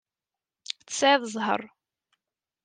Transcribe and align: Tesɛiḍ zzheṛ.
Tesɛiḍ 0.87 1.21
zzheṛ. 1.33 1.61